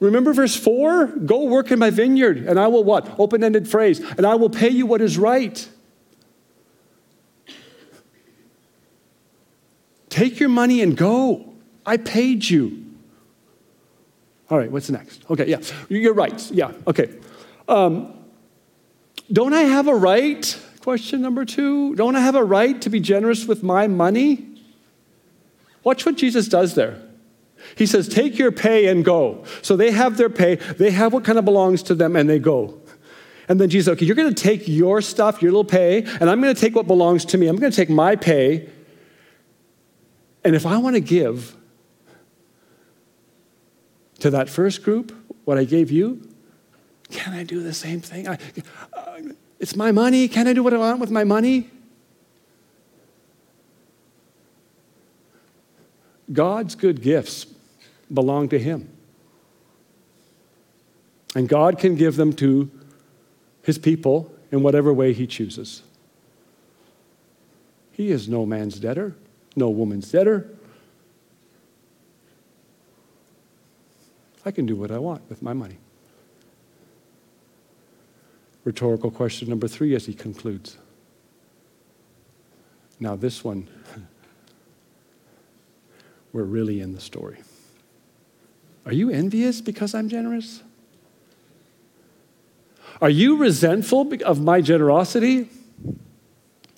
[0.01, 1.05] Remember verse 4?
[1.05, 3.19] Go work in my vineyard, and I will what?
[3.19, 3.99] Open ended phrase.
[3.99, 5.69] And I will pay you what is right.
[10.09, 11.53] Take your money and go.
[11.85, 12.83] I paid you.
[14.49, 15.23] All right, what's next?
[15.29, 16.51] Okay, yeah, you're right.
[16.51, 17.15] Yeah, okay.
[17.69, 18.11] Um,
[19.31, 20.59] don't I have a right?
[20.81, 21.95] Question number two.
[21.95, 24.47] Don't I have a right to be generous with my money?
[25.83, 27.01] Watch what Jesus does there.
[27.75, 29.43] He says, Take your pay and go.
[29.61, 32.39] So they have their pay, they have what kind of belongs to them, and they
[32.39, 32.81] go.
[33.47, 36.41] And then Jesus, okay, you're going to take your stuff, your little pay, and I'm
[36.41, 37.47] going to take what belongs to me.
[37.47, 38.69] I'm going to take my pay.
[40.43, 41.55] And if I want to give
[44.19, 45.11] to that first group
[45.43, 46.21] what I gave you,
[47.09, 48.27] can I do the same thing?
[48.27, 48.37] I,
[48.93, 49.19] uh,
[49.59, 50.27] it's my money.
[50.27, 51.69] Can I do what I want with my money?
[56.31, 57.45] God's good gifts
[58.13, 58.89] belong to Him.
[61.35, 62.69] And God can give them to
[63.63, 65.83] His people in whatever way He chooses.
[67.91, 69.15] He is no man's debtor,
[69.55, 70.49] no woman's debtor.
[74.45, 75.77] I can do what I want with my money.
[78.63, 80.77] Rhetorical question number three as he concludes.
[82.99, 83.67] Now, this one,
[86.33, 87.39] we're really in the story.
[88.85, 90.63] Are you envious because I'm generous?
[93.01, 95.49] Are you resentful of my generosity?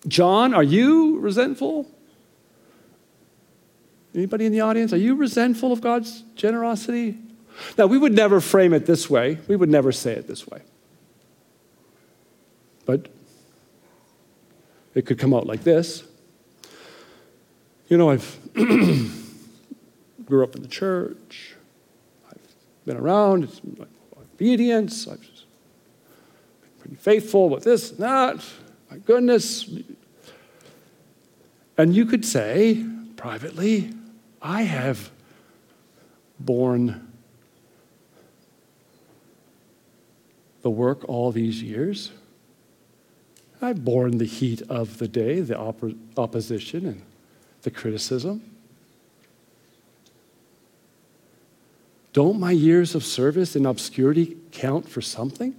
[0.08, 1.90] John, are you resentful?
[4.16, 4.94] Anybody in the audience?
[4.94, 7.18] Are you resentful of God's generosity?
[7.78, 9.40] Now, we would never frame it this way.
[9.48, 10.62] We would never say it this way.
[12.86, 13.08] But
[14.94, 16.04] it could come out like this.
[17.88, 18.40] You know, I've
[20.26, 21.56] grew up in the church
[22.86, 23.62] been around, it's
[24.16, 25.30] obedience, I've been
[26.80, 28.46] pretty faithful with this and that,
[28.90, 29.70] my goodness.
[31.78, 33.94] And you could say privately,
[34.42, 35.12] I have
[36.40, 37.12] borne
[40.62, 42.12] the work all these years.
[43.62, 45.58] I've borne the heat of the day, the
[46.18, 47.02] opposition and
[47.62, 48.42] the criticism.
[52.14, 55.56] Don't my years of service in obscurity count for something?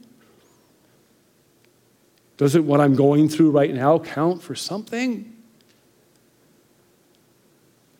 [2.37, 5.33] Doesn't what I'm going through right now count for something?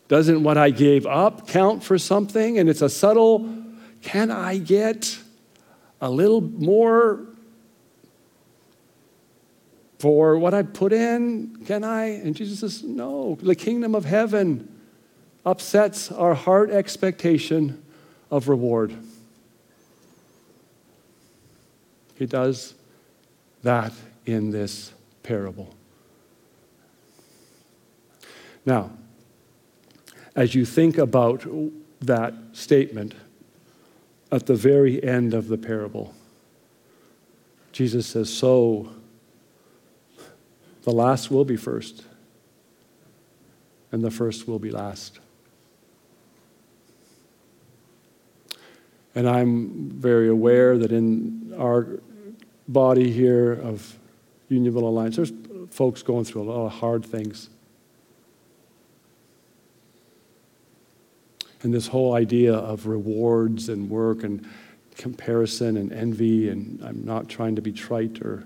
[0.07, 2.57] Doesn't what I gave up count for something?
[2.57, 3.49] And it's a subtle,
[4.01, 5.19] can I get
[5.99, 7.25] a little more
[9.99, 11.65] for what I put in?
[11.65, 12.05] Can I?
[12.05, 13.37] And Jesus says, no.
[13.41, 14.71] The kingdom of heaven
[15.45, 17.81] upsets our heart expectation
[18.31, 18.95] of reward.
[22.15, 22.73] He does
[23.63, 23.93] that
[24.25, 25.73] in this parable.
[28.65, 28.91] Now,
[30.35, 31.45] as you think about
[32.01, 33.13] that statement
[34.31, 36.13] at the very end of the parable,
[37.71, 38.91] Jesus says, So
[40.83, 42.03] the last will be first,
[43.91, 45.19] and the first will be last.
[49.15, 51.87] And I'm very aware that in our
[52.67, 53.97] body here of
[54.49, 55.31] Unionville Alliance, there's
[55.71, 57.49] folks going through a lot of hard things.
[61.63, 64.47] And this whole idea of rewards and work and
[64.97, 68.45] comparison and envy, and I'm not trying to be trite or.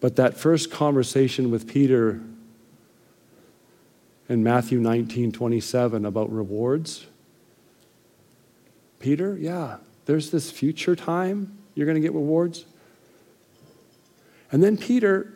[0.00, 2.20] But that first conversation with Peter
[4.28, 7.06] in Matthew 19 27 about rewards?
[8.98, 9.76] Peter, yeah,
[10.06, 12.64] there's this future time you're going to get rewards.
[14.50, 15.34] And then Peter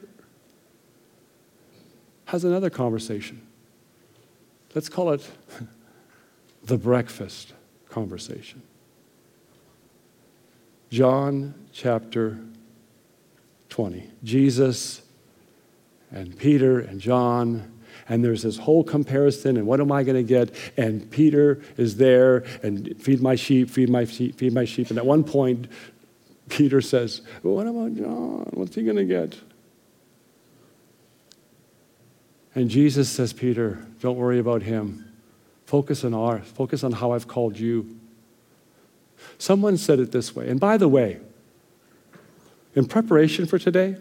[2.27, 3.47] has another conversation.
[4.75, 5.31] Let's call it
[6.65, 7.53] the breakfast
[7.89, 8.63] conversation.
[10.91, 12.39] John chapter
[13.69, 14.11] 20.
[14.25, 15.03] Jesus
[16.11, 17.72] and Peter and John
[18.09, 20.55] and there's this whole comparison and what am I going to get?
[20.77, 24.91] And Peter is there and feed my sheep, feed my sheep, feed my sheep.
[24.91, 25.69] And at one point,
[26.49, 28.51] Peter says, What about John?
[28.53, 29.39] What's he going to get?
[32.55, 35.11] And Jesus says, Peter, don't worry about him.
[35.65, 37.99] Focus on our, focus on how I've called you.
[39.39, 40.49] Someone said it this way.
[40.49, 41.21] And by the way,
[42.75, 43.97] in preparation for today,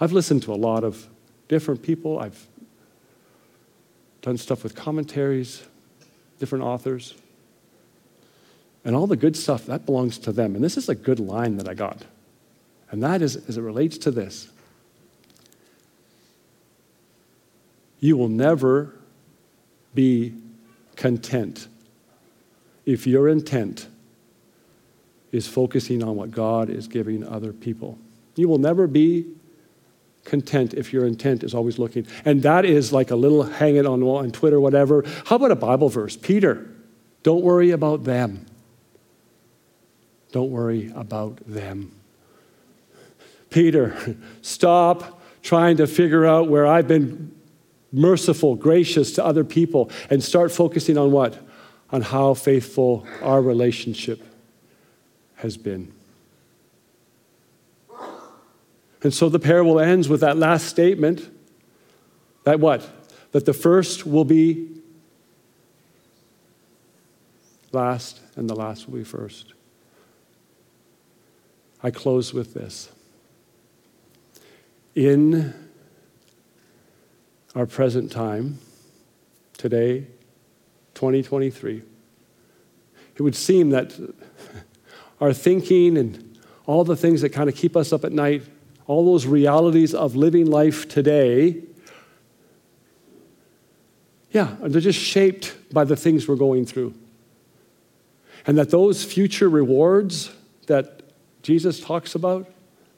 [0.00, 1.08] I've listened to a lot of
[1.52, 2.18] different people.
[2.18, 2.46] I've
[4.22, 5.62] done stuff with commentaries,
[6.38, 7.12] different authors.
[8.86, 10.54] And all the good stuff, that belongs to them.
[10.54, 12.06] And this is a good line that I got.
[12.90, 14.48] And that is, as it relates to this,
[18.00, 18.94] you will never
[19.94, 20.32] be
[20.96, 21.68] content
[22.86, 23.88] if your intent
[25.32, 27.98] is focusing on what God is giving other people.
[28.36, 29.26] You will never be
[30.24, 32.06] content if your intent is always looking.
[32.24, 35.04] And that is like a little hang it on, on Twitter, whatever.
[35.26, 36.16] How about a Bible verse?
[36.16, 36.68] Peter,
[37.22, 38.46] don't worry about them.
[40.32, 41.92] Don't worry about them.
[43.50, 47.34] Peter, stop trying to figure out where I've been
[47.92, 51.38] merciful, gracious to other people, and start focusing on what?
[51.90, 54.22] On how faithful our relationship
[55.34, 55.91] has been.
[59.02, 61.28] And so the parable ends with that last statement
[62.44, 62.88] that what?
[63.32, 64.68] That the first will be
[67.72, 69.54] last and the last will be first.
[71.82, 72.90] I close with this.
[74.94, 75.54] In
[77.54, 78.58] our present time,
[79.56, 80.06] today,
[80.94, 81.82] 2023,
[83.14, 83.98] it would seem that
[85.20, 88.42] our thinking and all the things that kind of keep us up at night,
[88.86, 91.62] all those realities of living life today,
[94.30, 96.94] yeah, they're just shaped by the things we're going through.
[98.46, 100.32] And that those future rewards
[100.66, 101.02] that
[101.42, 102.50] Jesus talks about,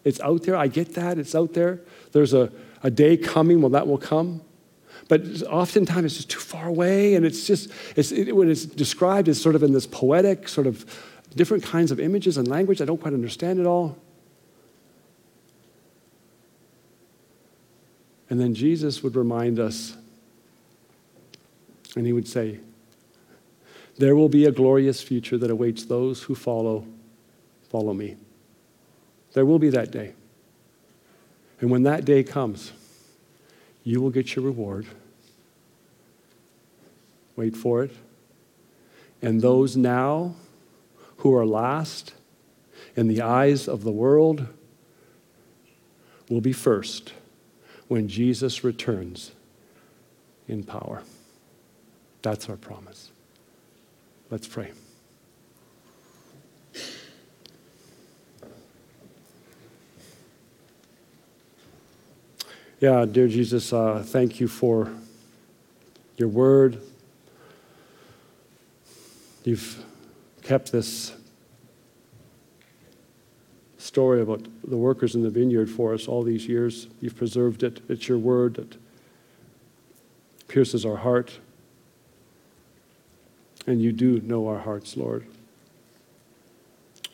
[0.04, 0.56] it's out there.
[0.56, 1.18] I get that.
[1.18, 1.80] It's out there.
[2.12, 4.42] There's a, a day coming when that will come.
[5.08, 9.28] But oftentimes it's just too far away, and it's just, it's, it, when it's described
[9.28, 10.86] as sort of in this poetic, sort of
[11.34, 13.98] different kinds of images and language, I don't quite understand it all.
[18.34, 19.96] And then Jesus would remind us,
[21.94, 22.58] and he would say,
[23.96, 26.84] There will be a glorious future that awaits those who follow,
[27.70, 28.16] follow me.
[29.34, 30.14] There will be that day.
[31.60, 32.72] And when that day comes,
[33.84, 34.86] you will get your reward.
[37.36, 37.92] Wait for it.
[39.22, 40.34] And those now
[41.18, 42.14] who are last
[42.96, 44.48] in the eyes of the world
[46.28, 47.12] will be first
[47.88, 49.32] when Jesus returns
[50.48, 51.02] in power.
[52.22, 53.10] That's our promise.
[54.30, 54.72] Let's pray.
[62.80, 64.92] Yeah, dear Jesus, uh, thank you for
[66.18, 66.82] your word.
[69.44, 69.82] You've
[70.42, 71.12] kept this
[73.94, 76.88] story about the workers in the vineyard for us all these years.
[77.00, 77.80] You've preserved it.
[77.88, 78.76] It's your word that
[80.48, 81.38] pierces our heart.
[83.68, 85.24] And you do know our hearts, Lord.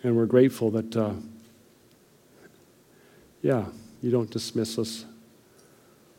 [0.03, 1.13] And we're grateful that, uh,
[3.43, 3.67] yeah,
[4.01, 5.05] you don't dismiss us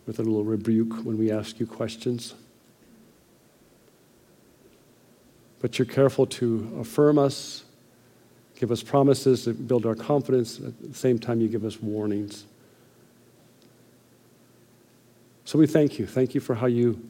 [0.05, 2.35] with a little rebuke when we ask you questions.
[5.59, 7.63] But you're careful to affirm us,
[8.61, 10.59] give us promises to build our confidence.
[10.59, 12.45] At the same time, you give us warnings.
[15.45, 16.05] So we thank you.
[16.05, 17.03] Thank you for how you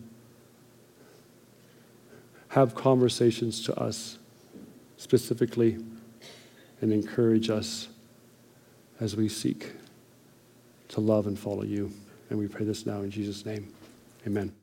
[2.48, 4.18] have conversations to us
[4.96, 5.78] specifically
[6.80, 7.90] and encourage us
[9.02, 9.74] as we seek
[10.88, 11.92] to love and follow you.
[12.30, 13.74] And we pray this now in Jesus' name.
[14.26, 14.61] Amen.